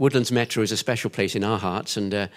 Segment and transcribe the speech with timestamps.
[0.00, 2.28] Woodlands Metro is a special place in our hearts, and uh,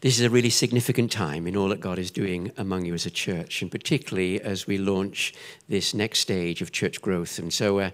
[0.00, 3.04] this is a really significant time in all that God is doing among you as
[3.04, 5.34] a church, and particularly as we launch
[5.68, 7.38] this next stage of church growth.
[7.38, 7.90] And so, uh,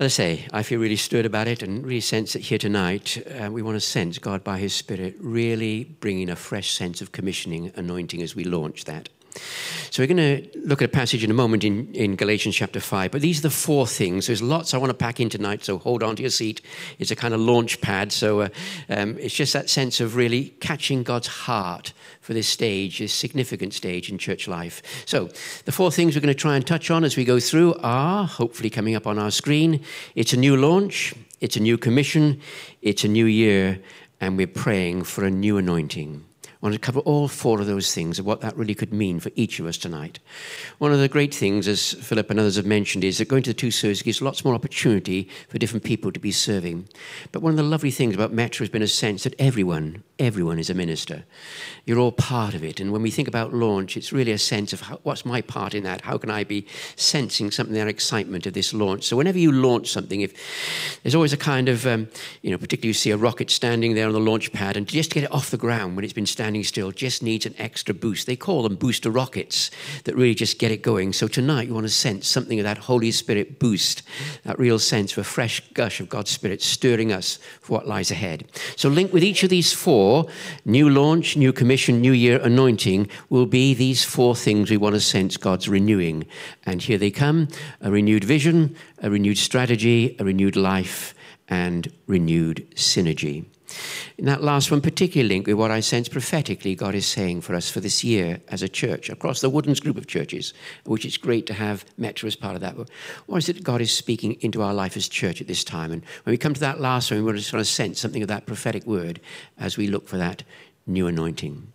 [0.00, 3.22] as I say, I feel really stirred about it and really sense that here tonight
[3.38, 7.12] uh, we want to sense God by His Spirit really bringing a fresh sense of
[7.12, 9.10] commissioning, anointing as we launch that.
[9.90, 12.80] So we're going to look at a passage in a moment in, in Galatians chapter
[12.80, 13.10] 5.
[13.12, 14.26] But these are the four things.
[14.26, 16.60] There's lots I want to pack in tonight, so hold on to your seat.
[16.98, 18.10] It's a kind of launch pad.
[18.10, 18.48] So uh,
[18.88, 23.74] um, it's just that sense of really catching God's heart for this stage, this significant
[23.74, 24.82] stage in church life.
[25.06, 25.28] So
[25.64, 28.26] the four things we're going to try and touch on as we go through are
[28.26, 29.80] hopefully coming up on our screen.
[30.14, 32.40] It's a new launch, it's a new commission,
[32.82, 33.80] it's a new year,
[34.20, 36.24] and we're praying for a new anointing.
[36.64, 39.20] I want to cover all four of those things and what that really could mean
[39.20, 40.18] for each of us tonight.
[40.78, 43.50] One of the great things, as Philip and others have mentioned, is that going to
[43.50, 46.88] the two services gives lots more opportunity for different people to be serving.
[47.32, 50.58] But one of the lovely things about Metro has been a sense that everyone, everyone
[50.58, 51.24] is a minister.
[51.84, 52.80] You're all part of it.
[52.80, 55.74] And when we think about launch, it's really a sense of how, what's my part
[55.74, 56.00] in that?
[56.00, 59.04] How can I be sensing something, that excitement of this launch?
[59.04, 60.32] So whenever you launch something, if
[61.02, 62.08] there's always a kind of, um,
[62.40, 65.10] you know, particularly you see a rocket standing there on the launch pad, and just
[65.10, 67.54] to get it off the ground when it's been standing standing still just needs an
[67.58, 68.26] extra boost.
[68.26, 69.72] They call them booster rockets
[70.04, 71.12] that really just get it going.
[71.12, 74.02] So tonight you want to sense something of that Holy Spirit boost,
[74.44, 78.12] that real sense of a fresh gush of God's Spirit stirring us for what lies
[78.12, 78.44] ahead.
[78.76, 80.26] So linked with each of these four,
[80.64, 85.00] new launch, new commission, new year anointing, will be these four things we want to
[85.00, 86.24] sense God's renewing.
[86.64, 87.48] And here they come,
[87.80, 91.14] a renewed vision, a renewed strategy, a renewed life,
[91.48, 93.46] and renewed synergy.
[94.18, 97.54] In that last one, particularly linked with what I sense prophetically God is saying for
[97.54, 101.16] us for this year as a church, across the Woodlands group of churches, which it's
[101.16, 102.76] great to have Metro as part of that.
[103.26, 105.92] What is it God is speaking into our life as church at this time?
[105.92, 108.22] And when we come to that last one, we want to sort of sense something
[108.22, 109.20] of that prophetic word
[109.58, 110.42] as we look for that
[110.86, 111.72] new anointing.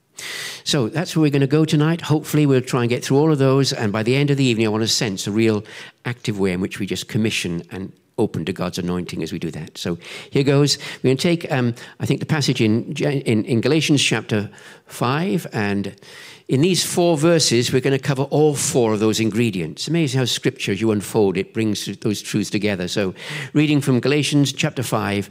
[0.63, 2.01] So that's where we're going to go tonight.
[2.01, 3.71] Hopefully, we'll try and get through all of those.
[3.71, 5.63] And by the end of the evening, I want to sense a real
[6.05, 9.49] active way in which we just commission and open to God's anointing as we do
[9.51, 9.77] that.
[9.77, 9.97] So
[10.29, 10.77] here goes.
[10.97, 14.49] We're going to take, um, I think, the passage in, in, in Galatians chapter
[14.85, 15.95] 5, and
[16.49, 19.87] in these four verses, we're going to cover all four of those ingredients.
[19.87, 22.87] Amazing how Scripture, as you unfold it, brings those truths together.
[22.87, 23.13] So,
[23.53, 25.29] reading from Galatians chapter 5,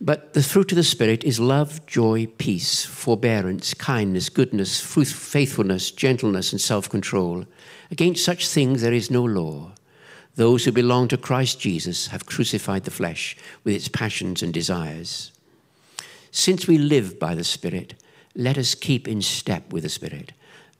[0.00, 6.52] but the fruit of the Spirit is love, joy, peace, forbearance, kindness, goodness, faithfulness, gentleness,
[6.52, 7.46] and self control.
[7.90, 9.72] Against such things there is no law.
[10.36, 15.32] Those who belong to Christ Jesus have crucified the flesh with its passions and desires.
[16.30, 17.94] Since we live by the Spirit,
[18.34, 20.32] let us keep in step with the Spirit.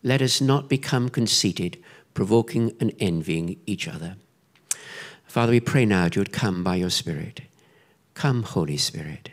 [0.03, 1.83] Let us not become conceited,
[2.15, 4.17] provoking and envying each other.
[5.27, 7.43] Father, we pray now that you would come by your Spirit.
[8.15, 9.31] Come, Holy Spirit.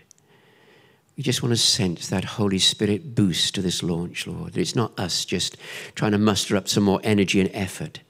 [1.15, 4.55] We just want to sense that Holy Spirit boost to this launch, Lord.
[4.55, 5.57] It's not us just
[5.95, 8.01] trying to muster up some more energy and effort,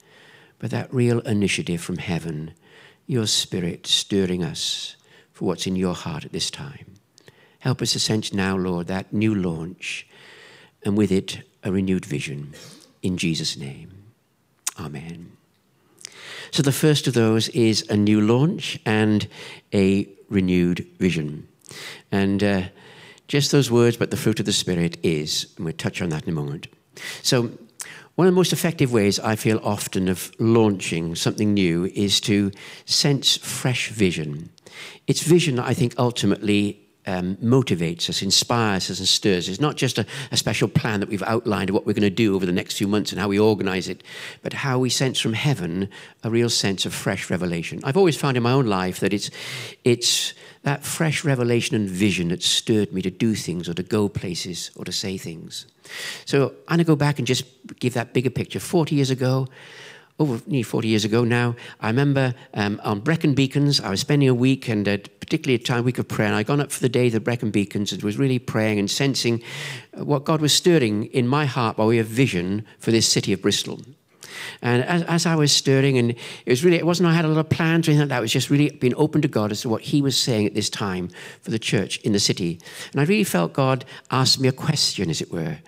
[0.58, 2.52] but that real initiative from heaven,
[3.06, 4.96] your spirit stirring us
[5.32, 6.94] for what's in your heart at this time.
[7.60, 10.06] Help us to sense now, Lord, that new launch
[10.84, 12.54] and with it a renewed vision.
[13.02, 14.04] In Jesus' name.
[14.78, 15.32] Amen.
[16.50, 19.28] So the first of those is a new launch and
[19.74, 21.48] a renewed vision.
[22.10, 22.62] And uh,
[23.26, 26.24] just those words, but the fruit of the Spirit is, and we'll touch on that
[26.24, 26.68] in a moment.
[27.22, 27.50] So
[28.18, 32.50] one of the most effective ways I feel often of launching something new is to
[32.84, 34.50] sense fresh vision.
[35.06, 39.50] It's vision that I think ultimately um, motivates us, inspires us, and stirs us.
[39.50, 42.10] It's not just a, a, special plan that we've outlined of what we're going to
[42.10, 44.02] do over the next few months and how we organize it,
[44.42, 45.88] but how we sense from heaven
[46.24, 47.78] a real sense of fresh revelation.
[47.84, 49.30] I've always found in my own life that it's,
[49.84, 54.08] it's that fresh revelation and vision that stirred me to do things or to go
[54.08, 55.66] places or to say things.
[56.24, 57.44] So I'm going to go back and just
[57.80, 58.60] give that bigger picture.
[58.60, 59.48] 40 years ago,
[60.18, 64.28] over nearly 40 years ago now, I remember um, on Brecon Beacons, I was spending
[64.28, 66.88] a week and particularly a time, week of prayer, and I'd gone up for the
[66.88, 69.42] day of the Brecon Beacons and was really praying and sensing
[69.94, 73.42] what God was stirring in my heart by way of vision for this city of
[73.42, 73.80] Bristol.
[74.62, 77.28] And as, as, I was stirring, and it was really, it wasn't I had a
[77.28, 78.18] lot of plans or anything like that.
[78.18, 80.54] It was just really being open to God as to what He was saying at
[80.54, 81.08] this time
[81.42, 82.58] for the church in the city.
[82.92, 85.58] And I really felt God asked me a question, as it were.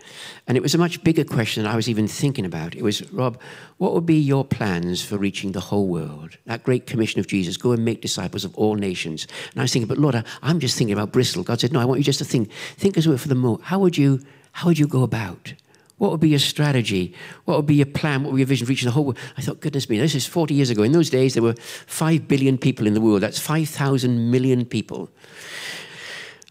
[0.46, 2.74] And it was a much bigger question than I was even thinking about.
[2.74, 3.40] It was, Rob,
[3.78, 6.36] what would be your plans for reaching the whole world?
[6.46, 9.26] That great commission of Jesus, go and make disciples of all nations.
[9.52, 11.42] And I was thinking, but Lord, I, I'm just thinking about Bristol.
[11.42, 13.34] God said, no, I want you just to think, think as it were for the
[13.34, 13.64] moment.
[13.64, 14.20] How would you,
[14.52, 15.54] how would you go about?
[16.00, 17.14] What would be your strategy?
[17.44, 18.23] What would be your plan?
[18.23, 19.19] What would be your vision for reaching the whole world?
[19.37, 20.82] I thought, goodness me, this is 40 years ago.
[20.82, 23.20] In those days, there were 5 billion people in the world.
[23.20, 25.11] That's 5,000 million people.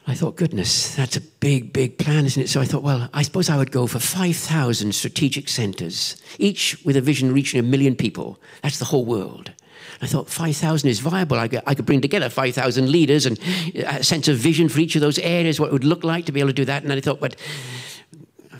[0.05, 2.49] I thought, goodness, that's a big, big plan, isn't it?
[2.49, 6.95] So I thought, well, I suppose I would go for 5,000 strategic centers, each with
[6.95, 8.39] a vision reaching a million people.
[8.61, 9.51] That's the whole world.
[9.99, 11.39] I thought 5,000 is viable.
[11.39, 13.39] I could, I could bring together 5,000 leaders and
[13.75, 16.27] uh, a sense of vision for each of those areas, what it would look like
[16.27, 16.83] to be able to do that.
[16.83, 17.35] And then I thought, but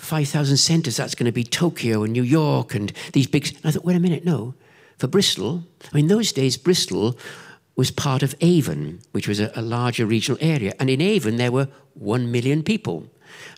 [0.09, 3.47] 5,000 centres, that's going to be Tokyo and New York and these big.
[3.47, 4.55] And I thought, wait a minute, no.
[4.97, 7.15] For Bristol, I mean, those days, Bristol
[7.75, 10.73] was part of Avon, which was a, a larger regional area.
[10.79, 13.05] And in Avon, there were one million people.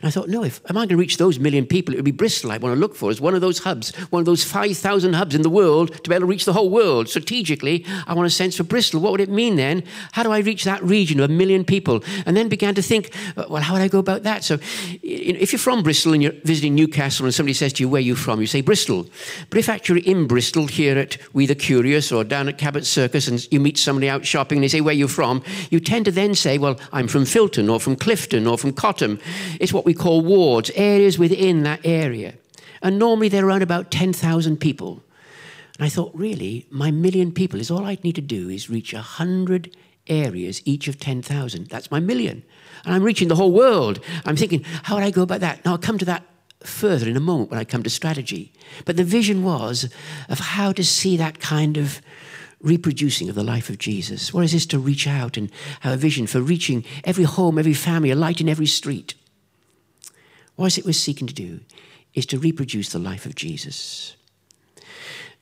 [0.01, 2.05] And I thought, no, if am I going to reach those million people, it would
[2.05, 4.43] be Bristol I want to look for as one of those hubs, one of those
[4.43, 7.09] 5,000 hubs in the world to be able to reach the whole world.
[7.09, 8.99] Strategically, I want a sense for Bristol.
[9.01, 9.83] What would it mean then?
[10.11, 12.03] How do I reach that region of a million people?
[12.25, 14.43] And then began to think, uh, well, how would I go about that?
[14.43, 14.57] So
[15.01, 18.01] if you're from Bristol and you're visiting Newcastle and somebody says to you, where are
[18.01, 18.41] you from?
[18.41, 19.07] You say Bristol.
[19.49, 23.27] But if actually in Bristol here at We the Curious or down at Cabot Circus
[23.27, 25.43] and you meet somebody out shopping and they say, where are you from?
[25.69, 29.19] You tend to then say, well, I'm from Filton or from Clifton or from Cotham.
[29.59, 32.35] It's what we call wards, areas within that area.
[32.81, 35.03] And normally they're around about 10,000 people.
[35.77, 38.93] And I thought, really, my million people is all I'd need to do is reach
[38.93, 39.75] 100
[40.07, 41.67] areas, each of 10,000.
[41.67, 42.43] That's my million.
[42.85, 43.99] And I'm reaching the whole world.
[44.25, 45.63] I'm thinking, how would I go about that?
[45.63, 46.23] Now, I'll come to that
[46.63, 48.53] further in a moment when I come to strategy.
[48.85, 49.91] But the vision was
[50.29, 52.01] of how to see that kind of
[52.61, 54.33] reproducing of the life of Jesus.
[54.33, 57.73] What is this to reach out and have a vision for reaching every home, every
[57.73, 59.15] family, a light in every street?
[60.55, 61.61] What it we're seeking to do?
[62.13, 64.15] Is to reproduce the life of Jesus.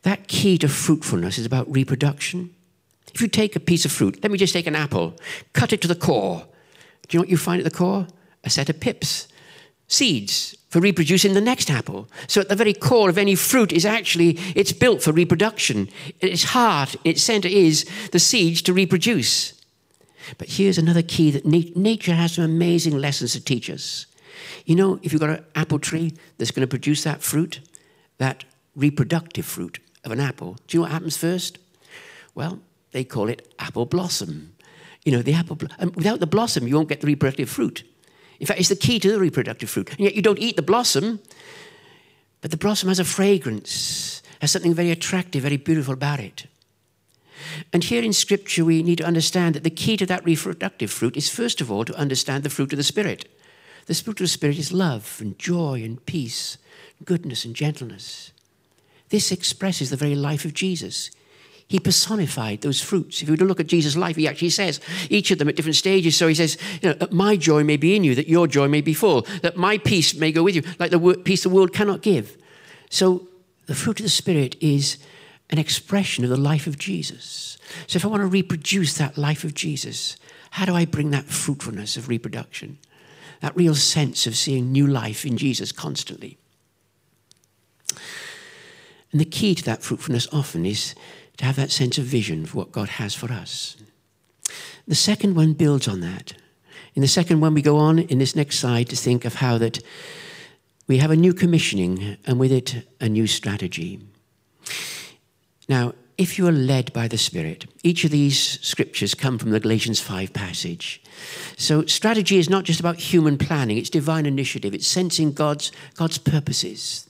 [0.03, 2.53] That key to fruitfulness is about reproduction.
[3.13, 5.15] If you take a piece of fruit, let me just take an apple,
[5.53, 6.45] cut it to the core.
[7.07, 8.07] Do you know what you find at the core?
[8.43, 9.27] A set of pips,
[9.87, 12.07] seeds for reproducing the next apple.
[12.27, 15.89] So at the very core of any fruit is actually, it's built for reproduction.
[16.21, 19.53] Its heart, its center is the seeds to reproduce.
[20.37, 24.05] But here's another key that nature has some amazing lessons to teach us.
[24.65, 27.59] You know, if you've got an apple tree that's going to produce that fruit,
[28.17, 28.45] that
[28.75, 31.57] reproductive fruit of an apple, do you know what happens first?
[32.35, 32.59] Well,
[32.91, 34.55] they call it apple blossom.
[35.05, 37.83] You know, the apple, and um, without the blossom, you won't get the reproductive fruit.
[38.39, 39.89] In fact, it's the key to the reproductive fruit.
[39.91, 41.19] And yet you don't eat the blossom,
[42.41, 46.45] but the blossom has a fragrance, has something very attractive, very beautiful about it.
[47.73, 51.17] And here in Scripture, we need to understand that the key to that reproductive fruit
[51.17, 53.27] is, first of all, to understand the fruit of the Spirit.
[53.89, 56.59] The fruit of the Spirit is love and joy and peace,
[57.05, 58.31] goodness and gentleness.
[59.09, 61.09] This expresses the very life of Jesus.
[61.67, 63.23] He personified those fruits.
[63.23, 65.55] If you were to look at Jesus' life, he actually says each of them at
[65.55, 66.15] different stages.
[66.15, 68.67] So he says, you know, that my joy may be in you, that your joy
[68.67, 71.73] may be full, that my peace may go with you, like the peace the world
[71.73, 72.37] cannot give.
[72.91, 73.27] So
[73.65, 74.99] the fruit of the Spirit is
[75.49, 77.57] an expression of the life of Jesus.
[77.87, 80.15] So if I want to reproduce that life of Jesus,
[80.51, 82.77] how do I bring that fruitfulness of reproduction?
[83.41, 86.37] That real sense of seeing new life in Jesus constantly.
[89.11, 90.93] And the key to that fruitfulness often is
[91.37, 93.77] to have that sense of vision for what God has for us.
[94.87, 96.33] The second one builds on that.
[96.95, 99.57] In the second one, we go on in this next slide to think of how
[99.59, 99.79] that
[100.87, 103.99] we have a new commissioning and with it a new strategy.
[105.67, 109.59] Now, if you are led by the Spirit, each of these scriptures come from the
[109.59, 111.01] Galatians 5 passage.
[111.55, 116.17] So, strategy is not just about human planning, it's divine initiative, it's sensing God's, God's
[116.17, 117.07] purposes.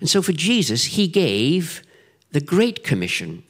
[0.00, 1.82] And so, for Jesus, he gave
[2.32, 3.42] the Great Commission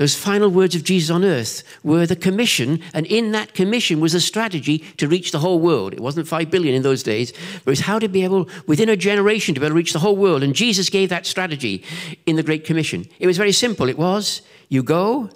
[0.00, 4.14] those final words of Jesus on earth were the commission, and in that commission was
[4.14, 5.92] a strategy to reach the whole world.
[5.92, 8.88] It wasn't five billion in those days, but it was how to be able, within
[8.88, 10.42] a generation, to be able to reach the whole world.
[10.42, 11.84] And Jesus gave that strategy
[12.24, 13.04] in the Great Commission.
[13.18, 13.90] It was very simple.
[13.90, 14.40] It was
[14.70, 15.28] you go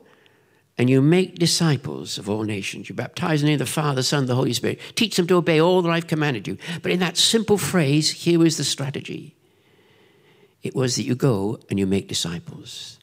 [0.78, 2.88] and you make disciples of all nations.
[2.88, 4.80] You baptize in the name of the Father, the Son, the Holy Spirit.
[4.94, 6.56] Teach them to obey all that I've commanded you.
[6.80, 9.36] But in that simple phrase, here was the strategy
[10.62, 12.98] it was that you go and you make disciples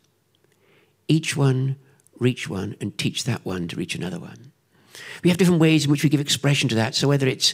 [1.12, 1.76] each one
[2.22, 4.52] reach one and teach that one to reach another one.
[5.24, 6.96] We have different ways in which we give expression to that.
[6.96, 7.54] So whether it's,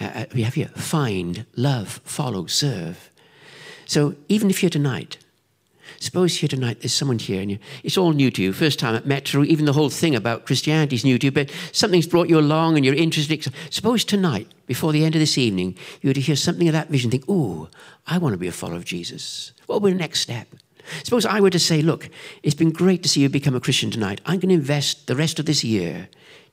[0.00, 3.10] uh, uh, we have here, find, love, follow, serve.
[3.86, 5.16] So even if you're tonight,
[5.98, 8.94] suppose here tonight there's someone here and you, it's all new to you, first time
[8.94, 12.28] at Metro, even the whole thing about Christianity is new to you, but something's brought
[12.28, 13.50] you along and you're interested.
[13.70, 16.90] Suppose tonight, before the end of this evening, you were to hear something of that
[16.90, 17.70] vision, think, oh,
[18.06, 19.52] I want to be a follower of Jesus.
[19.66, 20.48] What would be the next step?
[21.04, 22.08] Suppose I were to say, look,
[22.42, 24.20] it's been great to see you become a Christian tonight.
[24.26, 26.08] I'm going to invest the rest of this year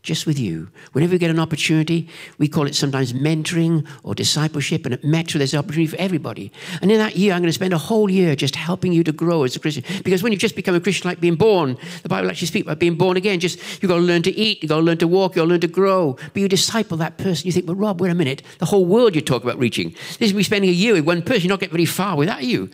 [0.06, 0.70] just with you.
[0.94, 4.86] Whenever we get an opportunity, we call it sometimes mentoring or discipleship.
[4.86, 6.52] And at Metro, there's an opportunity for everybody.
[6.82, 9.12] And in that year, I'm going to spend a whole year just helping you to
[9.12, 9.84] grow as a Christian.
[10.04, 12.80] Because when you just become a Christian, like being born, the Bible actually speaks about
[12.80, 13.40] being born again.
[13.40, 15.46] Just you've got to learn to eat, you've got to learn to walk, you've got
[15.46, 16.14] to learn to grow.
[16.34, 17.48] But you disciple that person.
[17.48, 18.44] You think, well, Rob, wait a minute.
[18.60, 19.96] The whole world you talk about reaching.
[20.20, 21.44] This is me spending a year with one person.
[21.44, 22.70] You're not getting very far without you.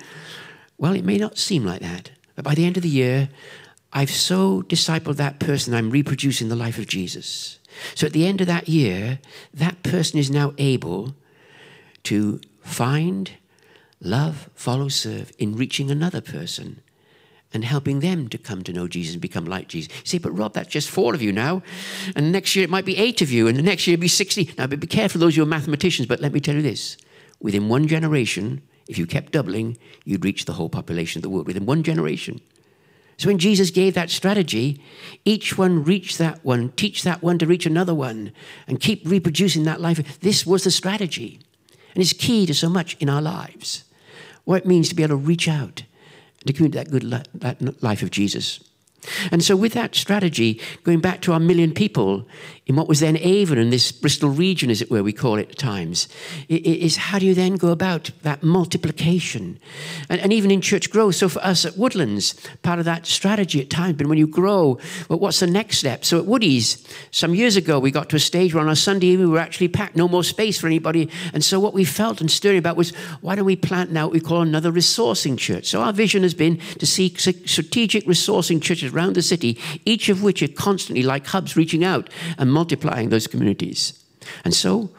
[0.81, 2.09] Well, it may not seem like that.
[2.35, 3.29] But by the end of the year,
[3.93, 7.59] I've so discipled that person, I'm reproducing the life of Jesus.
[7.93, 9.19] So at the end of that year,
[9.53, 11.13] that person is now able
[12.05, 13.29] to find,
[14.01, 16.81] love, follow, serve in reaching another person
[17.53, 19.93] and helping them to come to know Jesus and become like Jesus.
[19.97, 21.61] You say, but Rob, that's just four of you now.
[22.15, 24.07] And next year it might be eight of you, and the next year it'll be
[24.07, 24.55] 60.
[24.57, 26.97] Now, be careful, those who are mathematicians, but let me tell you this
[27.39, 31.48] within one generation, if you kept doubling, you'd reach the whole population of the world
[31.48, 32.41] within one generation.
[33.17, 34.81] So when Jesus gave that strategy,
[35.24, 38.33] each one reach that one, teach that one to reach another one,
[38.67, 40.19] and keep reproducing that life.
[40.19, 41.39] This was the strategy.
[41.95, 43.86] And it's key to so much in our lives.
[44.43, 45.83] What it means to be able to reach out
[46.45, 48.60] to communicate that good that life of Jesus.
[49.31, 52.27] And so, with that strategy, going back to our million people
[52.67, 55.50] in what was then Avon and this Bristol region, as it were, we call it
[55.50, 56.08] at times,
[56.48, 59.60] is how do you then go about that multiplication?
[60.10, 63.60] And, and, even in church growth, so for us at Woodlands, part of that strategy
[63.60, 64.79] at times, but when you grow,
[65.10, 66.05] well, what's the next step?
[66.05, 69.08] So at Woody's, some years ago, we got to a stage where on a Sunday
[69.08, 71.10] evening we were actually packed, no more space for anybody.
[71.34, 72.91] And so what we felt and stirring about was,
[73.22, 75.65] why don't we plant now what we call another resourcing church?
[75.65, 80.24] So our vision has been to seek strategic resourcing churches around the city, each of
[80.24, 84.03] which are constantly like hubs reaching out and multiplying those communities.
[84.43, 84.91] And so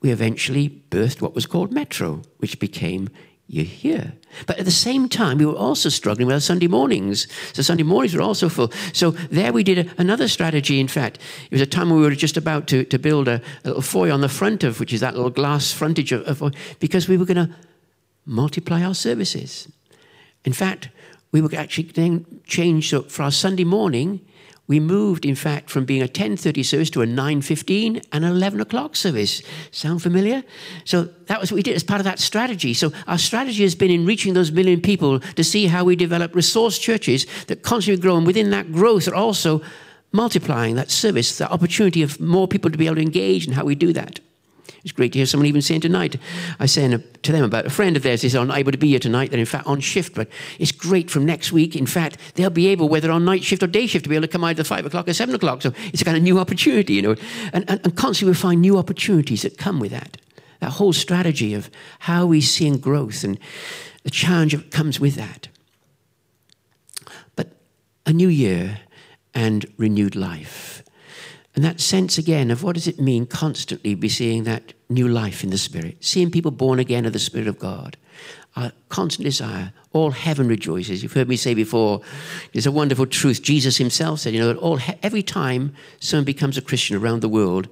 [0.00, 3.08] we eventually birthed what was called Metro, which became
[3.50, 4.12] you hear.
[4.46, 7.26] But at the same time, we were also struggling with our Sunday mornings.
[7.52, 8.70] So Sunday mornings were also full.
[8.92, 10.78] So there we did a, another strategy.
[10.78, 11.18] In fact,
[11.50, 13.82] it was a time when we were just about to, to build a, a little
[13.82, 17.16] foyer on the front of, which is that little glass frontage of, of because we
[17.16, 17.52] were going to
[18.24, 19.66] multiply our services.
[20.44, 20.90] In fact,
[21.32, 24.20] we were actually then changed so for our Sunday morning.
[24.66, 28.94] We moved, in fact, from being a 10.30 service to a 9.15 and 11 o'clock
[28.94, 29.42] service.
[29.72, 30.44] Sound familiar?
[30.84, 32.72] So that was what we did as part of that strategy.
[32.72, 36.36] So our strategy has been in reaching those million people to see how we develop
[36.36, 38.16] resource churches that constantly grow.
[38.16, 39.60] And within that growth are also
[40.12, 43.64] multiplying that service, the opportunity of more people to be able to engage and how
[43.64, 44.20] we do that.
[44.82, 46.16] It's great to hear someone even saying tonight.
[46.58, 49.30] I was to them about a friend of theirs is unable to be here tonight.
[49.30, 51.76] They're in fact on shift, but it's great from next week.
[51.76, 54.26] In fact, they'll be able, whether on night shift or day shift, to be able
[54.26, 55.62] to come either five o'clock or seven o'clock.
[55.62, 57.16] So it's a kind of new opportunity, you know.
[57.52, 60.16] And, and, and constantly we find new opportunities that come with that.
[60.60, 61.70] That whole strategy of
[62.00, 63.38] how we see in growth and
[64.02, 65.48] the challenge that comes with that.
[67.36, 67.52] But
[68.06, 68.80] a new year
[69.34, 70.82] and renewed life.
[71.60, 75.44] And that sense again of what does it mean constantly be seeing that new life
[75.44, 77.98] in the Spirit, seeing people born again of the Spirit of God.
[78.56, 81.02] Our constant desire, all heaven rejoices.
[81.02, 82.00] You've heard me say before,
[82.54, 83.42] there's a wonderful truth.
[83.42, 87.28] Jesus himself said, you know, that all, every time someone becomes a Christian around the
[87.28, 87.68] world,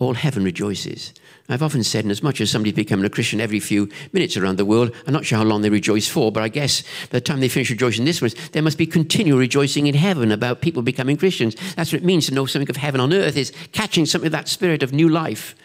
[0.00, 1.14] all heaven rejoices.
[1.50, 4.56] I've often said, and as much as somebody's becoming a Christian every few minutes around
[4.56, 7.20] the world, I'm not sure how long they rejoice for, but I guess by the
[7.20, 10.82] time they finish rejoicing this one, there must be continual rejoicing in heaven about people
[10.82, 11.56] becoming Christians.
[11.74, 14.32] That's what it means to know something of heaven on earth, is catching something of
[14.32, 15.56] that spirit of new life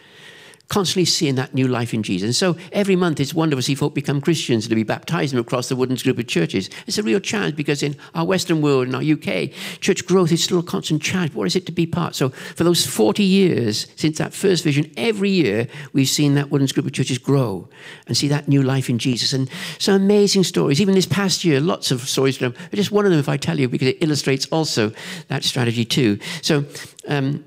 [0.68, 2.26] constantly seeing that new life in Jesus.
[2.26, 5.34] And so every month it's wonderful to see folk become Christians and to be baptized
[5.34, 6.70] across the Woodlands group of churches.
[6.86, 10.42] It's a real challenge because in our Western world, in our UK, church growth is
[10.42, 11.34] still a constant challenge.
[11.34, 12.14] What is it to be part?
[12.14, 16.72] So for those 40 years since that first vision, every year we've seen that Woodlands
[16.72, 17.68] group of churches grow
[18.06, 19.32] and see that new life in Jesus.
[19.32, 20.80] And some amazing stories.
[20.80, 22.38] Even this past year, lots of stories.
[22.72, 24.92] Just one of them, if I tell you, because it illustrates also
[25.28, 26.18] that strategy too.
[26.42, 26.64] So
[27.08, 27.44] um,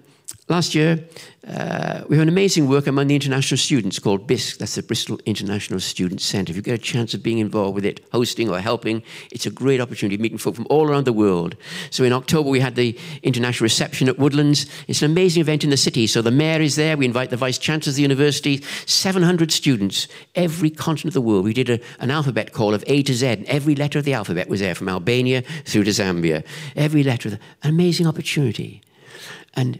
[0.49, 0.99] last year,
[1.47, 5.19] uh, we have an amazing work among the international students called BISC, that's the Bristol
[5.25, 6.51] International Student Centre.
[6.51, 9.01] If you get a chance of being involved with it, hosting or helping,
[9.31, 11.55] it's a great opportunity meeting folk from all around the world.
[11.91, 14.65] So in October, we had the international reception at Woodlands.
[14.87, 16.07] It's an amazing event in the city.
[16.07, 16.97] So the mayor is there.
[16.97, 21.45] We invite the vice chancellor of the university, 700 students, every continent of the world.
[21.45, 24.13] We did a, an alphabet call of A to Z, and every letter of the
[24.13, 26.43] alphabet was there from Albania through to Zambia.
[26.75, 28.81] Every letter, an amazing opportunity.
[29.55, 29.79] And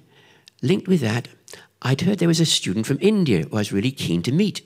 [0.61, 1.27] linked with that,
[1.81, 4.61] I'd heard there was a student from India who I was really keen to meet.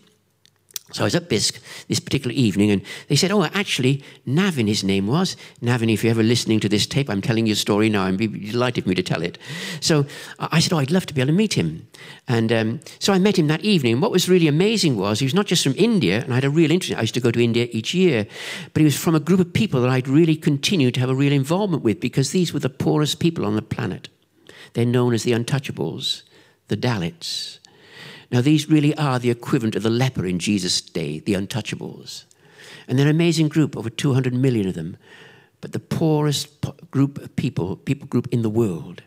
[0.94, 4.84] So I was at BISC this particular evening, and they said, Oh, actually, Navin, his
[4.84, 5.36] name was.
[5.60, 8.16] Navin, if you're ever listening to this tape, I'm telling you a story now, and
[8.16, 9.40] be delighted for me to tell it.
[9.80, 10.06] So
[10.38, 11.88] I said, Oh, I'd love to be able to meet him.
[12.28, 14.02] And um, so I met him that evening.
[14.02, 16.50] What was really amazing was he was not just from India, and I had a
[16.50, 16.98] real interest.
[16.98, 18.28] I used to go to India each year,
[18.74, 21.16] but he was from a group of people that I'd really continued to have a
[21.16, 24.10] real involvement with because these were the poorest people on the planet.
[24.74, 26.24] They're known as the untouchables,
[26.68, 27.60] the Dalits.
[28.32, 32.26] Now, these really are the equivalent of the leper in Jesus' day, the untouchables.
[32.88, 34.98] And they're an amazing group, over 200 million of them,
[35.62, 36.50] but the poorest
[36.92, 39.04] group of people, people group in the world.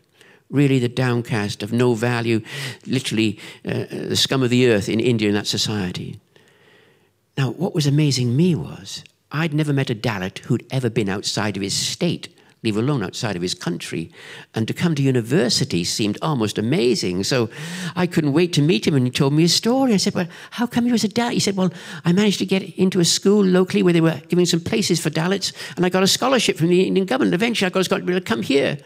[0.48, 2.40] Really, the downcast of no value,
[2.86, 6.20] literally uh, uh the scum of the earth in India in that society.
[7.36, 11.56] Now, what was amazing me was I'd never met a Dalit who'd ever been outside
[11.56, 12.28] of his state
[12.66, 14.10] leave alone outside of his country.
[14.54, 17.24] And to come to university seemed almost amazing.
[17.24, 17.48] So
[17.94, 19.94] I couldn't wait to meet him, and he told me his story.
[19.94, 21.32] I said, Well, how come you was a Dalit?
[21.32, 21.72] He said, Well,
[22.04, 25.10] I managed to get into a school locally where they were giving some places for
[25.10, 27.34] Dalits, and I got a scholarship from the Indian government.
[27.34, 28.78] Eventually, I got a scholarship to come here.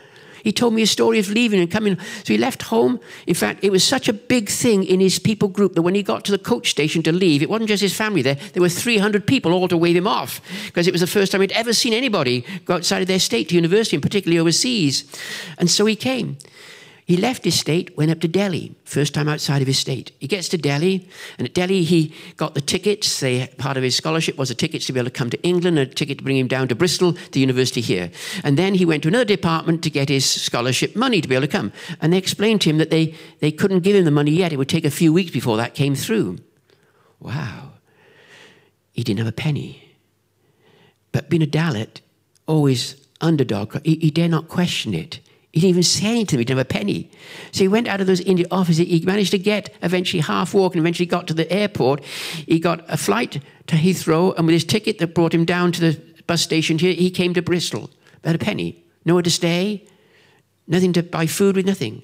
[0.42, 1.98] He told me a story of leaving and coming.
[2.24, 3.00] So he left home.
[3.26, 6.02] In fact, it was such a big thing in his people group that when he
[6.02, 8.36] got to the coach station to leave, it wasn't just his family there.
[8.52, 11.40] There were 300 people all to wave him off because it was the first time
[11.40, 15.04] he'd ever seen anybody go outside of their state to university and particularly overseas.
[15.58, 16.38] And so he came.
[17.06, 20.12] He left his state, went up to Delhi, first time outside of his state.
[20.20, 23.20] He gets to Delhi, and at Delhi he got the tickets.
[23.20, 25.78] They, part of his scholarship was the tickets to be able to come to England,
[25.78, 28.10] a ticket to bring him down to Bristol, the university here.
[28.44, 31.46] And then he went to another department to get his scholarship money to be able
[31.46, 31.72] to come.
[32.00, 34.52] And they explained to him that they, they couldn't give him the money yet.
[34.52, 36.38] It would take a few weeks before that came through.
[37.18, 37.72] Wow.
[38.92, 39.96] He didn't have a penny.
[41.12, 42.00] But being a Dalit,
[42.46, 45.20] always underdog, he, he dare not question it.
[45.52, 47.10] He didn't even say anything to me, didn't have a penny.
[47.50, 48.86] So he went out of those Indian offices.
[48.86, 52.04] He managed to get eventually half walk and eventually got to the airport.
[52.04, 55.80] He got a flight to Heathrow, and with his ticket that brought him down to
[55.80, 57.90] the bus station here, he came to Bristol.
[58.22, 58.84] Without a penny.
[59.04, 59.86] Nowhere to stay,
[60.66, 62.02] nothing to buy food with, nothing.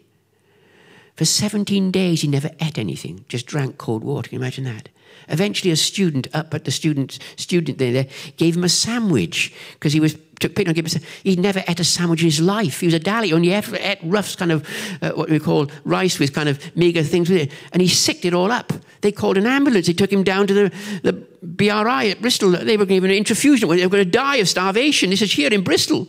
[1.15, 4.29] For 17 days, he never ate anything, just drank cold water.
[4.29, 4.88] Can you imagine that?
[5.29, 8.07] Eventually, a student up at the student student there
[8.37, 10.87] gave him a sandwich because he was took pity on him.
[11.23, 12.81] He'd never ate a sandwich in his life.
[12.81, 14.69] He was a Dalit, only ate, ate rough kind of
[15.03, 18.25] uh, what we call rice with kind of meager things with it, and he sicked
[18.25, 18.73] it all up.
[19.01, 19.87] They called an ambulance.
[19.87, 22.51] They took him down to the, the BRI at Bristol.
[22.51, 23.69] They were giving an intrafusion.
[23.77, 25.11] They were going to die of starvation.
[25.11, 26.09] This is here in Bristol.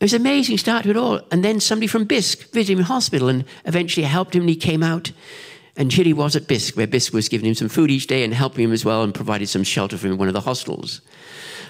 [0.00, 1.20] It was amazing start to it all.
[1.30, 4.56] And then somebody from BISC visited him in hospital and eventually helped him and he
[4.56, 5.12] came out.
[5.76, 8.24] And here he was at BISC, where BISC was giving him some food each day
[8.24, 10.40] and helping him as well and provided some shelter for him in one of the
[10.40, 11.00] hostels.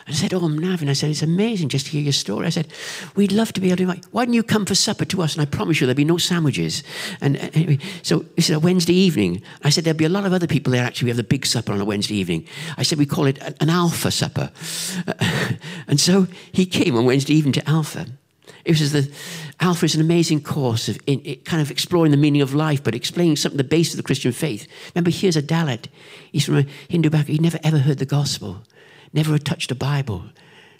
[0.07, 2.47] And I said, Oh, Navin, I said, it's amazing just to hear your story.
[2.47, 2.69] I said,
[3.15, 4.01] We'd love to be able to.
[4.11, 5.35] Why don't you come for supper to us?
[5.35, 6.83] And I promise you there'll be no sandwiches.
[7.21, 9.43] And uh, anyway, so this is a Wednesday evening.
[9.63, 10.85] I said, There'll be a lot of other people there.
[10.85, 12.47] Actually, we have the big supper on a Wednesday evening.
[12.77, 14.51] I said, We call it an alpha supper.
[15.87, 18.07] and so he came on Wednesday evening to Alpha.
[18.65, 19.11] It was the
[19.61, 22.95] Alpha is an amazing course of in, kind of exploring the meaning of life, but
[22.95, 24.67] explaining something the base of the Christian faith.
[24.95, 25.87] Remember, here's a Dalit.
[26.33, 27.29] He's from a Hindu background.
[27.29, 28.63] He'd never ever heard the gospel,
[29.13, 30.25] never had touched a Bible,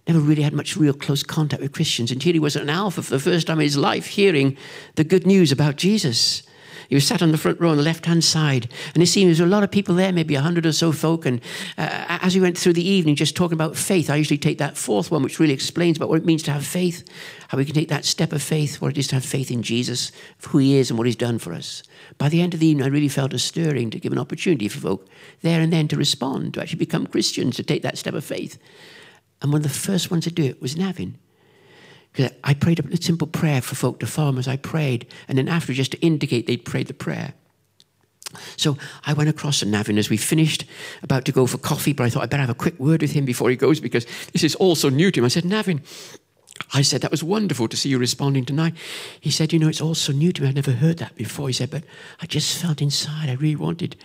[0.09, 2.11] never really had much real close contact with Christians.
[2.11, 4.57] And here he was an Alpha for the first time in his life, hearing
[4.95, 6.43] the good news about Jesus.
[6.91, 9.29] He was sat on the front row on the left hand side, and it seemed
[9.29, 11.25] there was a lot of people there, maybe a hundred or so folk.
[11.25, 11.41] And
[11.79, 14.77] uh, as we went through the evening, just talking about faith, I usually take that
[14.77, 17.05] fourth one, which really explains about what it means to have faith,
[17.47, 19.63] how we can take that step of faith, what it is to have faith in
[19.63, 20.11] Jesus,
[20.49, 21.85] who He is, and what He's done for us.
[22.19, 24.67] By the end of the evening, I really felt a stirring to give an opportunity
[24.67, 25.09] for folk
[25.43, 28.59] there and then to respond, to actually become Christians, to take that step of faith.
[29.41, 31.15] And one of the first ones to do it was Navin.
[32.45, 35.73] I prayed a simple prayer for folk to follow as I prayed, and then after,
[35.73, 37.35] just to indicate they'd prayed the prayer.
[38.57, 40.65] So I went across to Navin as we finished,
[41.03, 43.13] about to go for coffee, but I thought I'd better have a quick word with
[43.13, 45.25] him before he goes because this is all so new to him.
[45.25, 45.81] I said, Navin,
[46.73, 48.75] I said, that was wonderful to see you responding tonight.
[49.21, 50.49] He said, you know, it's all so new to me.
[50.49, 51.49] I'd never heard that before.
[51.49, 51.85] He said, but
[52.21, 53.97] I just felt inside I really wanted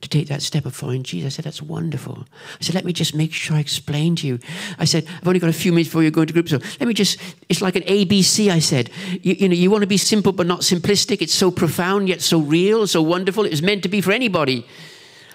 [0.00, 1.34] to take that step of following Jesus.
[1.34, 2.26] I said, That's wonderful.
[2.60, 4.38] I said, Let me just make sure I explain to you.
[4.78, 6.86] I said, I've only got a few minutes before you're going to group, so let
[6.86, 8.90] me just, it's like an ABC, I said.
[9.22, 11.22] You, you know, you want to be simple but not simplistic.
[11.22, 13.44] It's so profound yet so real, so wonderful.
[13.44, 14.66] It was meant to be for anybody.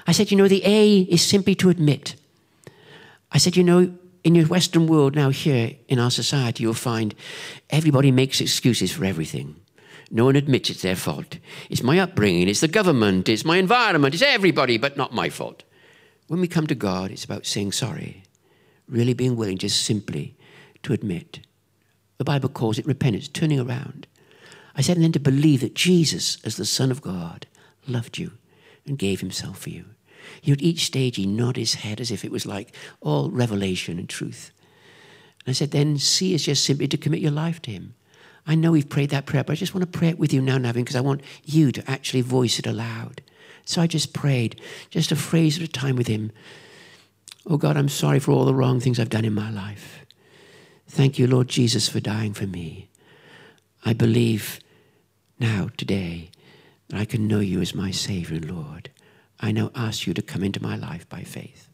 [0.07, 2.15] I said, You know, the A is simply to admit.
[3.31, 3.93] I said, You know,
[4.23, 7.15] in your Western world now, here in our society, you'll find
[7.69, 9.60] everybody makes excuses for everything.
[10.13, 11.37] No one admits it's their fault.
[11.69, 15.63] It's my upbringing, it's the government, it's my environment, it's everybody, but not my fault.
[16.27, 18.23] When we come to God, it's about saying sorry,
[18.89, 20.35] really being willing just simply
[20.83, 21.39] to admit.
[22.17, 24.05] The Bible calls it repentance, turning around.
[24.75, 27.47] I said, then to believe that Jesus, as the Son of God,
[27.87, 28.33] loved you
[28.85, 29.85] and gave himself for you.
[30.41, 33.97] He, at each stage, he nodded his head as if it was like all revelation
[33.97, 34.51] and truth.
[35.45, 37.95] And I said, then see is just simply to commit your life to him.
[38.47, 40.41] I know we've prayed that prayer, but I just want to pray it with you
[40.41, 43.21] now, Navin, because I want you to actually voice it aloud.
[43.65, 46.31] So I just prayed, just a phrase at a time with him.
[47.45, 50.05] Oh God, I'm sorry for all the wrong things I've done in my life.
[50.87, 52.89] Thank you, Lord Jesus, for dying for me.
[53.85, 54.59] I believe
[55.39, 56.29] now, today,
[56.89, 58.89] that I can know you as my Savior and Lord.
[59.39, 61.67] I now ask you to come into my life by faith.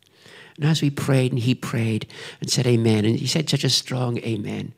[0.55, 2.07] And as we prayed, and he prayed
[2.39, 4.73] and said amen, and he said such a strong amen.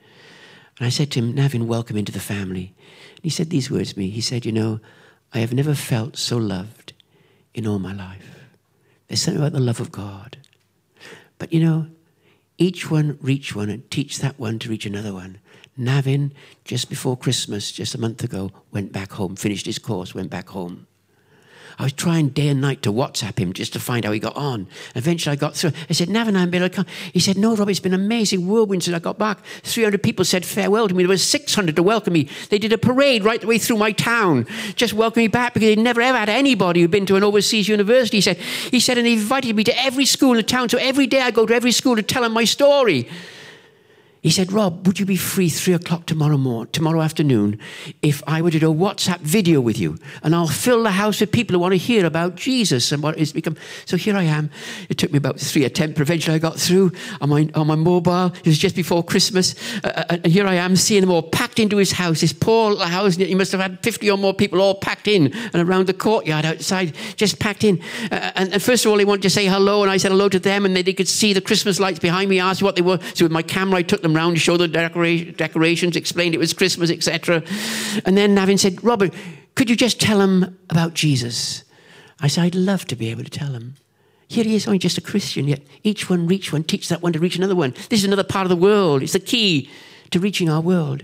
[0.80, 2.74] And I said to him, Navin, welcome into the family.
[3.16, 4.10] And he said these words to me.
[4.10, 4.80] He said, You know,
[5.34, 6.94] I have never felt so loved
[7.54, 8.40] in all my life.
[9.08, 10.38] There's something about the love of God.
[11.38, 11.88] But you know,
[12.58, 15.40] each one reach one and teach that one to reach another one.
[15.78, 16.32] Navin,
[16.66, 20.50] just before Christmas, just a month ago, went back home, finished his course, went back
[20.50, 20.88] home.
[21.80, 24.36] I was trying day and night to WhatsApp him just to find how he got
[24.36, 24.68] on.
[24.96, 25.72] Eventually I got through.
[25.90, 26.86] I said, Navin, I'm able to come.
[27.14, 29.40] He said, No, Rob, it's been amazing whirlwind since I got back.
[29.64, 31.04] 300 people said farewell to me.
[31.04, 32.28] There was 600 to welcome me.
[32.50, 35.68] They did a parade right the way through my town, just welcome me back because
[35.70, 38.18] they'd never ever had anybody who'd been to an overseas university.
[38.18, 40.68] He said, he said, and he invited me to every school in the town.
[40.68, 43.08] So every day I go to every school to tell them my story.
[44.22, 47.58] He said, Rob, would you be free three o'clock tomorrow morning, tomorrow afternoon,
[48.02, 49.98] if I were to do a WhatsApp video with you?
[50.24, 53.18] And I'll fill the house with people who want to hear about Jesus and what
[53.18, 53.56] it's become.
[53.86, 54.50] So here I am.
[54.90, 56.02] It took me about three attempts.
[56.02, 58.34] Eventually I got through on my, on my mobile.
[58.40, 59.56] It was just before Christmas.
[59.86, 62.72] Uh, uh and here I am seeing them all packed into his house, his poor
[62.72, 63.16] little house.
[63.16, 66.44] He must have had 50 or more people all packed in and around the courtyard
[66.44, 67.82] outside, just packed in.
[68.12, 69.82] Uh, and, and, first of all, they wanted to say hello.
[69.82, 70.66] And I said hello to them.
[70.66, 73.00] And they, they could see the Christmas lights behind me, asked what they were.
[73.14, 76.40] So with my camera, I took them them round show the decora- decorations, explained it
[76.40, 77.44] was Christmas, etc.
[78.06, 79.14] And then Navin said, Robert,
[79.56, 81.64] could you just tell them about Jesus?
[82.22, 83.76] I said, I'd love to be able to tell them.
[84.28, 87.14] Here he is, only just a Christian, yet each one reach one, teach that one
[87.14, 87.72] to reach another one.
[87.90, 89.02] This is another part of the world.
[89.02, 89.70] It's the key
[90.12, 91.04] to reaching our world.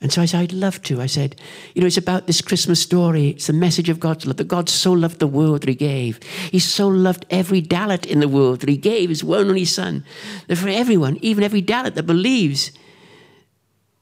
[0.00, 1.00] And so I said, I'd love to.
[1.00, 1.36] I said,
[1.74, 3.28] you know, it's about this Christmas story.
[3.30, 6.22] It's the message of God's love, that God so loved the world that he gave.
[6.50, 10.04] He so loved every Dalit in the world that he gave his one only son.
[10.48, 12.70] That for everyone, even every Dalit that believes,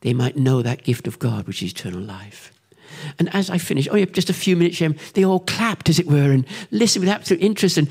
[0.00, 2.52] they might know that gift of God, which is eternal life.
[3.18, 4.82] And as I finished, oh yeah, just a few minutes,
[5.14, 7.76] they all clapped, as it were, and listened with absolute interest.
[7.76, 7.88] And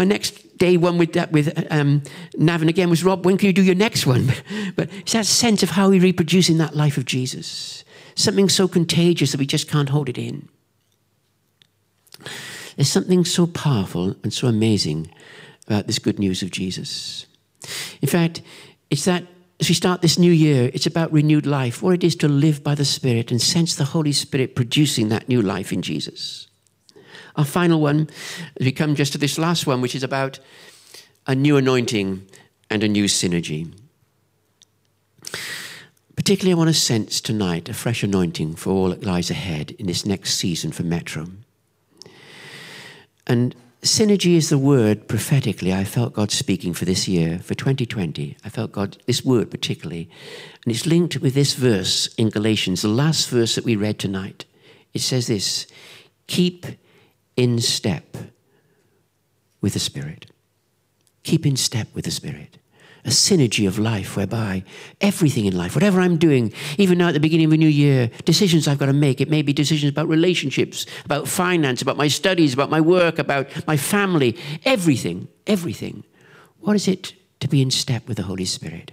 [0.00, 2.00] my next day one with that with um,
[2.34, 3.26] Navin again was Rob.
[3.26, 4.32] When can you do your next one?
[4.74, 7.84] but it's that sense of how we reproduce in that life of Jesus,
[8.14, 10.48] something so contagious that we just can't hold it in.
[12.76, 15.12] There's something so powerful and so amazing
[15.66, 17.26] about this good news of Jesus.
[18.00, 18.40] In fact,
[18.88, 19.24] it's that
[19.60, 22.64] as we start this new year, it's about renewed life, what it is to live
[22.64, 26.46] by the Spirit and sense the Holy Spirit producing that new life in Jesus.
[27.40, 28.10] Our final one,
[28.60, 30.38] as we come just to this last one, which is about
[31.26, 32.26] a new anointing
[32.68, 33.72] and a new synergy.
[36.16, 39.86] Particularly, I want to sense tonight a fresh anointing for all that lies ahead in
[39.86, 41.28] this next season for Metro.
[43.26, 48.36] And synergy is the word prophetically I felt God speaking for this year, for 2020.
[48.44, 50.10] I felt God, this word particularly.
[50.66, 54.44] And it's linked with this verse in Galatians, the last verse that we read tonight.
[54.92, 55.66] It says this
[56.26, 56.66] Keep
[57.40, 58.18] in step
[59.62, 60.26] with the Spirit.
[61.22, 62.58] Keep in step with the Spirit.
[63.06, 64.62] A synergy of life whereby
[65.00, 68.10] everything in life, whatever I'm doing, even now at the beginning of a new year,
[68.26, 72.08] decisions I've got to make, it may be decisions about relationships, about finance, about my
[72.08, 76.04] studies, about my work, about my family, everything, everything.
[76.58, 78.92] What is it to be in step with the Holy Spirit?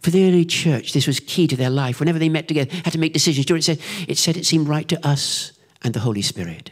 [0.00, 1.98] For the early church, this was key to their life.
[1.98, 3.50] Whenever they met together, had to make decisions.
[3.50, 5.50] It said, it said it seemed right to us
[5.82, 6.70] and the Holy Spirit.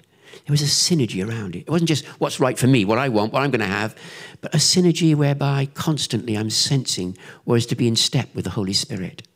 [0.48, 1.64] There was a synergy around it.
[1.66, 3.94] It wasn't just what's right for me, what I want, what I'm going to have,
[4.40, 8.72] but a synergy whereby constantly I'm sensing was to be in step with the Holy
[8.72, 9.28] Spirit.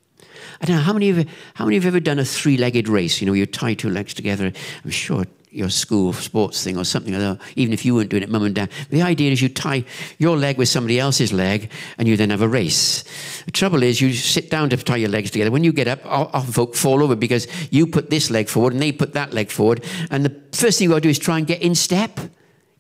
[0.63, 2.25] I don't know how many of you, how many of you have ever done a
[2.25, 3.21] three-legged race?
[3.21, 4.51] You know, you tie two legs together.
[4.85, 7.13] I'm sure your school sports thing or something
[7.57, 8.71] even if you weren't doing it, mum and dad.
[8.89, 9.85] The idea is you tie
[10.19, 13.05] your leg with somebody else's leg and you then have a race.
[13.45, 15.51] The trouble is you sit down to tie your legs together.
[15.51, 18.81] When you get up, often folk fall over because you put this leg forward and
[18.81, 19.85] they put that leg forward.
[20.11, 22.19] And the first thing you got to do is try and get in step,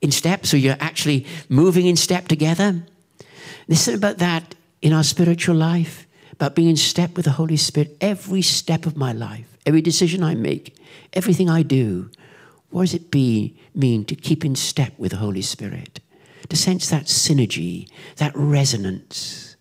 [0.00, 2.82] in step, so you're actually moving in step together.
[3.70, 7.96] Something about that in our spiritual life, about being in step with the Holy Spirit
[8.00, 10.74] every step of my life, every decision I make,
[11.12, 12.11] everything I do
[12.72, 16.00] what does it be, mean to keep in step with the Holy Spirit?
[16.48, 19.56] To sense that synergy, that resonance.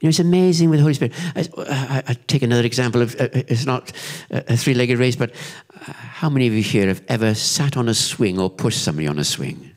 [0.00, 1.14] You know, it's amazing with the Holy Spirit.
[1.34, 3.92] I, I, I take another example of uh, uh it's not
[4.30, 5.30] a three legged race, but
[5.74, 9.08] uh, how many of you here have ever sat on a swing or pushed somebody
[9.08, 9.70] on a swing?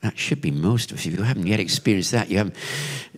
[0.00, 1.12] That should be most of you.
[1.12, 2.56] If you haven't yet experienced that, you haven't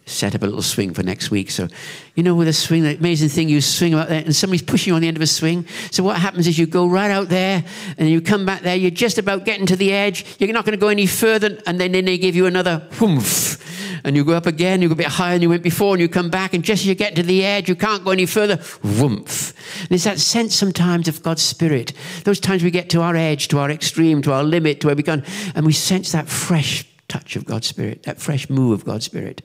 [0.06, 1.50] set up a little swing for next week.
[1.50, 1.68] So,
[2.14, 4.90] you know, with a swing, the amazing thing, you swing out there and somebody's pushing
[4.90, 5.66] you on the end of a swing.
[5.90, 7.64] So what happens is you go right out there
[7.96, 8.76] and you come back there.
[8.76, 10.24] You're just about getting to the edge.
[10.38, 11.58] You're not going to go any further.
[11.66, 13.60] And then, then they give you another whoomph.
[14.04, 16.00] and you go up again, you go a bit higher than you went before, and
[16.00, 18.26] you come back, and just as you get to the edge, you can't go any
[18.26, 19.54] further, whoomph.
[19.82, 21.92] And it's that sense sometimes of God's Spirit.
[22.24, 24.96] Those times we get to our edge, to our extreme, to our limit, to where
[24.96, 28.84] we can, and we sense that fresh touch of God's Spirit, that fresh move of
[28.86, 29.42] God's Spirit.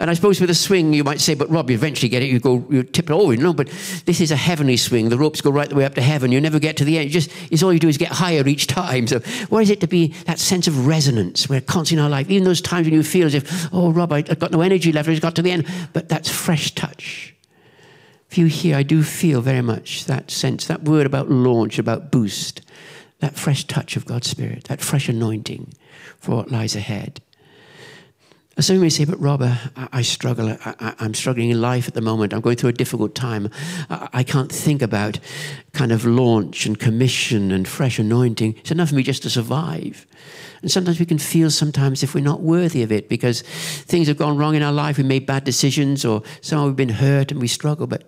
[0.00, 2.26] And I suppose with a swing, you might say, but Rob, you eventually get it,
[2.26, 3.36] you go, you tip it over.
[3.36, 3.68] No, but
[4.06, 5.10] this is a heavenly swing.
[5.10, 6.32] The ropes go right the way up to heaven.
[6.32, 7.06] You never get to the end.
[7.06, 9.06] You just, it's all you do is get higher each time.
[9.06, 12.30] So what is it to be that sense of resonance where constantly in our life,
[12.30, 14.90] even those times when you feel as if, oh, Rob, I, have got no energy
[14.90, 17.34] left, I just got to the end, but that's fresh touch.
[18.28, 22.10] For you here, I do feel very much that sense, that word about launch, about
[22.10, 22.62] boost,
[23.24, 25.72] that fresh touch of God's Spirit, that fresh anointing
[26.18, 27.22] for what lies ahead.
[28.60, 30.56] Some may say, but Robert, I, I struggle.
[30.64, 32.34] I, am struggling in life at the moment.
[32.34, 33.48] I'm going through a difficult time.
[33.88, 35.18] I, I, can't think about
[35.72, 38.56] kind of launch and commission and fresh anointing.
[38.58, 40.06] It's enough for me just to survive.
[40.60, 44.18] And sometimes we can feel sometimes if we're not worthy of it because things have
[44.18, 44.98] gone wrong in our life.
[44.98, 47.86] We made bad decisions or somehow we've been hurt and we struggle.
[47.86, 48.04] But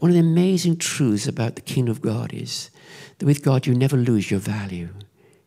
[0.00, 2.70] one of the amazing truths about the kingdom of God is
[3.22, 4.90] with God, you never lose your value.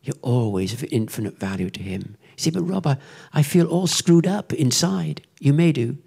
[0.04, 2.18] You're always of infinite value to Him.
[2.38, 2.98] You say, but Rob,
[3.34, 5.22] I, feel all screwed up inside.
[5.40, 5.98] You may do,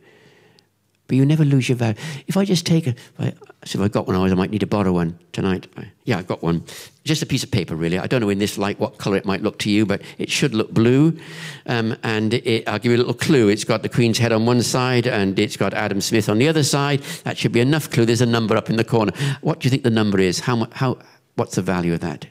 [1.06, 1.96] but you never lose your value.
[2.26, 4.66] If I just take a, I, so if I got one, I might need to
[4.66, 5.68] borrow one tonight.
[6.04, 6.64] Yeah, I've got one.
[7.04, 7.98] Just a piece of paper, really.
[7.98, 10.30] I don't know in this light what color it might look to you, but it
[10.30, 11.16] should look blue.
[11.66, 13.48] Um, and it, I'll give you a little clue.
[13.48, 16.48] It's got the Queen's head on one side, and it's got Adam Smith on the
[16.48, 17.00] other side.
[17.24, 18.06] That should be enough clue.
[18.06, 19.12] There's a number up in the corner.
[19.40, 20.40] What do you think the number is?
[20.40, 20.98] How, how,
[21.36, 22.26] what's the value of that?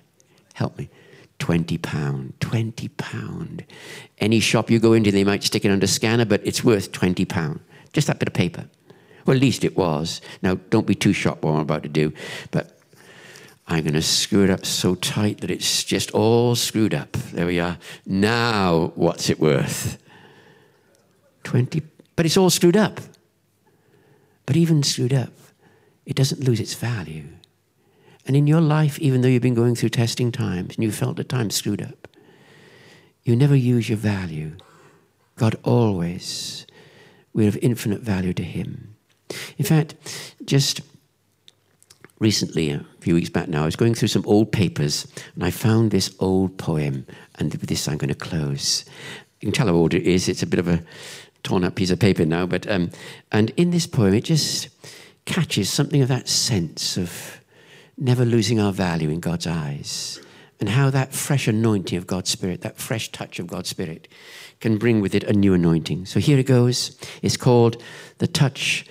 [0.53, 0.89] Help me.
[1.43, 3.65] 20 pound 20 pound.
[4.19, 7.25] Any shop you go into they might stick it under scanner but it's worth 20
[7.25, 7.59] pound.
[7.91, 8.69] Just that bit of paper.
[9.25, 10.21] Well at least it was.
[10.41, 12.13] Now don't be too shocked what i'm about to do
[12.51, 12.79] but
[13.67, 17.11] i'm going to screw it up so tight that it's just all screwed up.
[17.11, 17.77] There we are.
[18.05, 19.97] Now what's it worth?
[21.43, 21.81] 20
[22.15, 23.01] but it's all screwed up.
[24.45, 25.33] But even screwed up
[26.05, 27.32] it doesn't lose its value
[28.25, 31.19] and in your life, even though you've been going through testing times and you felt
[31.19, 32.07] at times screwed up,
[33.23, 34.53] you never use your value.
[35.35, 36.65] God always
[37.33, 38.95] will have infinite value to Him.
[39.57, 39.95] In fact,
[40.45, 40.81] just
[42.19, 45.51] recently, a few weeks back now, I was going through some old papers and I
[45.51, 47.05] found this old poem.
[47.35, 48.85] And with this, I'm going to close.
[49.41, 50.29] You can tell how old it is.
[50.29, 50.83] It's a bit of a
[51.43, 52.45] torn up piece of paper now.
[52.45, 52.91] But, um,
[53.31, 54.69] and in this poem, it just
[55.25, 57.42] catches something of that sense of
[57.97, 60.19] never losing our value in God's eyes,
[60.59, 64.07] and how that fresh anointing of God's Spirit, that fresh touch of God's Spirit,
[64.59, 66.05] can bring with it a new anointing.
[66.05, 66.97] So here it goes.
[67.21, 67.81] It's called
[68.19, 68.85] The Touch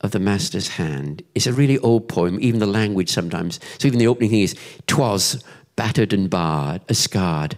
[0.00, 1.22] of the Master's Hand.
[1.34, 3.60] It's a really old poem, even the language sometimes.
[3.78, 5.44] So even the opening thing is, Twas
[5.76, 7.56] battered and barred, a scarred,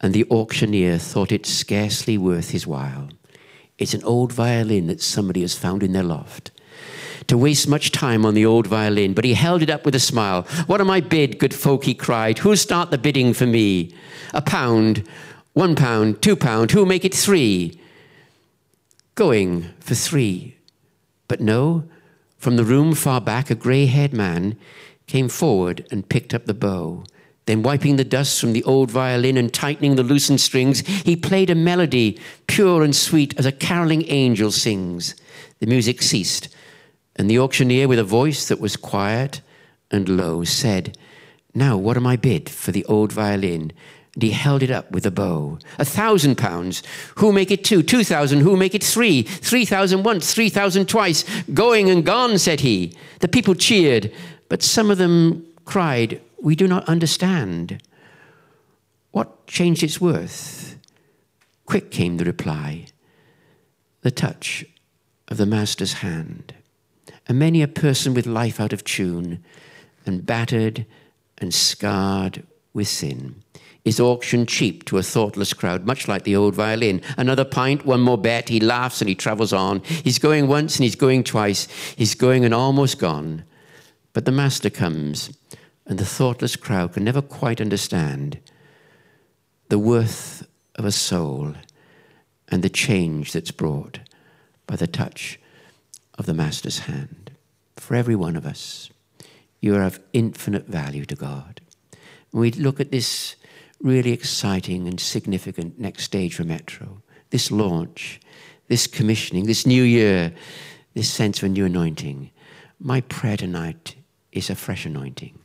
[0.00, 3.10] and the auctioneer thought it scarcely worth his while.
[3.78, 6.50] It's an old violin that somebody has found in their loft
[7.26, 10.00] to waste much time on the old violin, but he held it up with a
[10.00, 10.42] smile.
[10.66, 11.84] What am I bid, good folk?
[11.84, 12.38] he cried.
[12.38, 13.94] Who'll start the bidding for me?
[14.34, 15.06] A pound,
[15.52, 17.78] one pound, two pound, who'll make it three?
[19.14, 20.56] Going for three.
[21.28, 21.84] But no,
[22.38, 24.56] from the room far back, a grey haired man
[25.06, 27.04] came forward and picked up the bow.
[27.46, 31.50] Then, wiping the dust from the old violin and tightening the loosened strings, he played
[31.50, 35.16] a melody, pure and sweet as a caroling angel sings.
[35.58, 36.48] The music ceased,
[37.16, 39.42] and the auctioneer, with a voice that was quiet
[39.90, 40.96] and low, said,
[41.54, 43.72] Now, what am I bid for the old violin?
[44.14, 45.58] And he held it up with a bow.
[45.78, 46.82] A thousand pounds.
[47.16, 47.82] Who make it two?
[47.82, 48.40] Two thousand.
[48.40, 49.22] Who make it three?
[49.22, 51.24] Three thousand once, three thousand twice.
[51.54, 52.94] Going and gone, said he.
[53.20, 54.12] The people cheered,
[54.48, 57.82] but some of them cried, We do not understand.
[59.12, 60.78] What changed its worth?
[61.64, 62.86] Quick came the reply
[64.02, 64.64] the touch
[65.28, 66.52] of the master's hand
[67.32, 69.42] and many a person with life out of tune
[70.04, 70.84] and battered
[71.38, 72.42] and scarred
[72.74, 73.42] with sin
[73.86, 77.00] is auctioned cheap to a thoughtless crowd, much like the old violin.
[77.16, 79.80] Another pint, one more bet, he laughs and he travels on.
[79.80, 81.68] He's going once and he's going twice.
[81.96, 83.44] He's going and almost gone.
[84.12, 85.30] But the master comes,
[85.86, 88.40] and the thoughtless crowd can never quite understand
[89.70, 91.54] the worth of a soul
[92.48, 94.00] and the change that's brought
[94.66, 95.40] by the touch
[96.18, 97.21] of the Master's hand.
[97.82, 98.90] For every one of us,
[99.60, 101.60] you are of infinite value to God.
[102.30, 103.34] When we look at this
[103.80, 108.20] really exciting and significant next stage for Metro, this launch,
[108.68, 110.32] this commissioning, this new year,
[110.94, 112.30] this sense of a new anointing,
[112.78, 113.96] my prayer tonight
[114.30, 115.36] is a fresh anointing,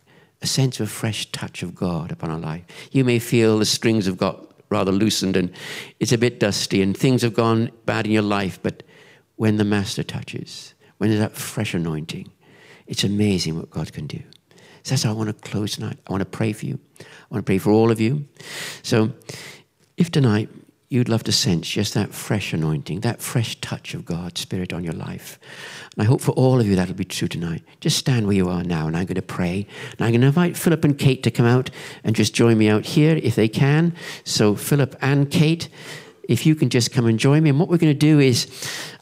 [0.44, 2.66] a sense of a fresh touch of God upon our life.
[2.92, 5.52] You may feel the strings have got rather loosened and
[6.00, 8.60] it's a bit dusty and things have gone bad in your life.
[8.62, 8.84] But
[9.38, 12.32] when the Master touches, when there's that fresh anointing,
[12.88, 14.22] it's amazing what God can do.
[14.84, 15.98] So that's how I want to close tonight.
[16.08, 16.80] I want to pray for you.
[17.00, 18.26] I want to pray for all of you.
[18.84, 19.12] So
[19.98, 20.50] if tonight
[20.90, 24.84] you'd love to sense just that fresh anointing, that fresh touch of God's Spirit on
[24.84, 25.38] your life.
[25.94, 27.64] And I hope for all of you that'll be true tonight.
[27.82, 29.68] Just stand where you are now, and I'm going to pray.
[29.92, 31.70] And I'm going to invite Philip and Kate to come out
[32.06, 33.94] and just join me out here if they can.
[34.24, 35.68] So, Philip and Kate
[36.28, 37.50] if you can just come and join me.
[37.50, 38.48] And what we're going to do is,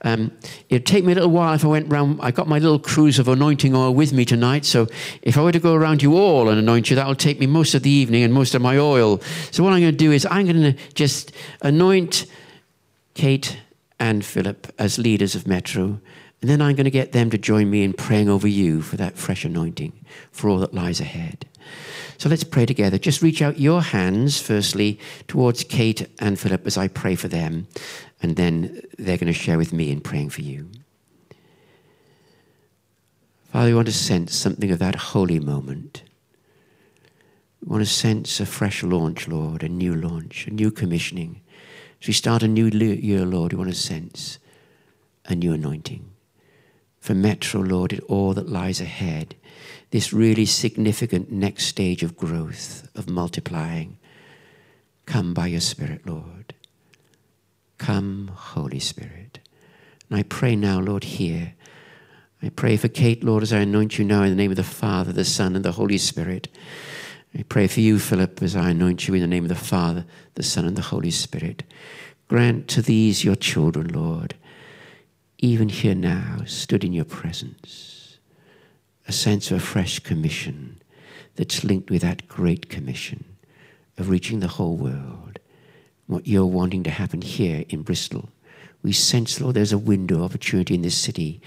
[0.03, 0.31] um,
[0.69, 2.19] it'd take me a little while if I went round.
[2.21, 4.65] I got my little cruse of anointing oil with me tonight.
[4.65, 4.88] So
[5.21, 7.73] if I were to go around you all and anoint you, that'll take me most
[7.73, 9.19] of the evening and most of my oil.
[9.51, 12.25] So what I'm going to do is I'm going to just anoint
[13.15, 13.57] Kate
[13.99, 15.99] and Philip as leaders of Metro.
[16.41, 18.97] And then I'm going to get them to join me in praying over you for
[18.97, 19.93] that fresh anointing
[20.31, 21.47] for all that lies ahead.
[22.17, 22.97] So let's pray together.
[22.97, 27.67] Just reach out your hands, firstly, towards Kate and Philip as I pray for them,
[28.21, 30.69] and then they're going to share with me in praying for you.
[33.51, 36.04] Father, we want to sense something of that holy moment.
[37.62, 41.41] We want to sense a fresh launch, Lord, a new launch, a new commissioning.
[42.01, 44.39] As we start a new year, Lord, we want to sense
[45.25, 46.12] a new anointing.
[46.99, 49.36] For Metro, Lord, it all that lies ahead
[49.91, 53.98] this really significant next stage of growth, of multiplying.
[55.06, 56.54] Come by your Spirit, Lord.
[57.78, 59.39] Come, Holy Spirit.
[60.10, 61.54] And I pray now, Lord, here.
[62.41, 64.63] I pray for Kate, Lord, as I anoint you now in the name of the
[64.63, 66.48] Father, the Son, and the Holy Spirit.
[67.38, 70.06] I pray for you, Philip, as I anoint you in the name of the Father,
[70.36, 71.63] the Son, and the Holy Spirit.
[72.28, 74.36] Grant to these your children, Lord,
[75.39, 77.94] even here now, stood in your presence
[79.08, 80.82] a sense of a fresh commission
[81.36, 83.24] that's linked with that great commission
[83.98, 85.39] of reaching the whole world.
[86.08, 88.30] What you're wanting to happen here in Bristol.
[88.84, 91.41] We sense, Lord, there's a window of opportunity in this city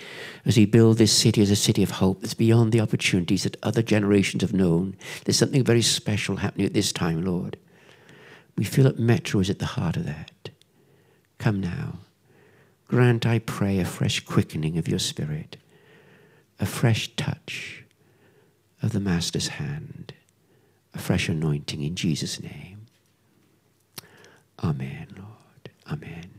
[0.44, 3.57] as we build this city as a city of hope that's beyond the opportunities that
[3.62, 4.97] other generations have known.
[5.25, 7.57] There's something very special happening at this time, Lord.
[8.57, 10.51] We feel that Metro is at the heart of that.
[11.38, 11.99] Come now.
[12.88, 15.59] Grant, I pray, a fresh quickening of your spirit
[16.61, 17.85] a fresh touch
[18.83, 20.14] of the Master's hand,
[20.94, 22.87] a fresh anointing in Jesus' name.
[24.62, 25.71] Amen, Lord.
[25.90, 26.38] Amen.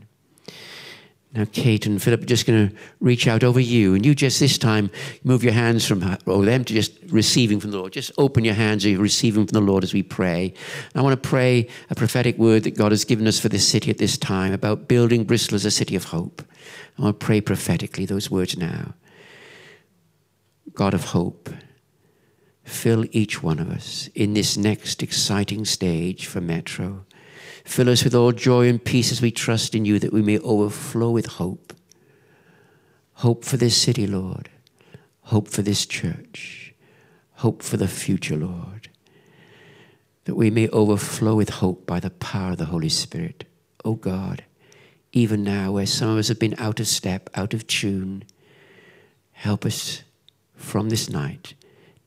[1.32, 4.40] Now, Kate and Philip are just going to reach out over you, and you just
[4.40, 4.90] this time
[5.22, 7.92] move your hands from or them to just receiving from the Lord.
[7.92, 10.52] Just open your hands, or you're receiving from the Lord as we pray.
[10.92, 13.90] I want to pray a prophetic word that God has given us for this city
[13.90, 16.42] at this time about building Bristol as a city of hope.
[16.98, 18.94] I want to pray prophetically those words now.
[20.74, 21.50] God of hope,
[22.62, 27.04] fill each one of us in this next exciting stage for Metro.
[27.64, 30.38] Fill us with all joy and peace as we trust in you that we may
[30.38, 31.74] overflow with hope.
[33.14, 34.48] Hope for this city, Lord.
[35.22, 36.74] Hope for this church.
[37.34, 38.88] Hope for the future, Lord.
[40.24, 43.44] That we may overflow with hope by the power of the Holy Spirit.
[43.84, 44.44] Oh God,
[45.12, 48.24] even now, where some of us have been out of step, out of tune,
[49.32, 50.02] help us
[50.60, 51.54] from this night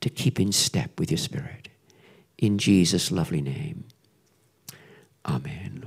[0.00, 1.68] to keep in step with your Spirit.
[2.38, 3.84] In Jesus' lovely name.
[5.26, 5.84] Amen.